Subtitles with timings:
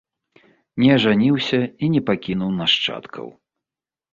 [0.83, 3.33] Не ажаніўся і не пакінуў нашчадкаў.